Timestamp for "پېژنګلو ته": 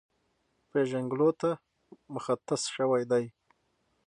0.69-1.49